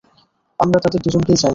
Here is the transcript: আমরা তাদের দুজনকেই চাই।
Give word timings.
আমরা 0.59 0.77
তাদের 0.79 0.99
দুজনকেই 1.01 1.37
চাই। 1.37 1.49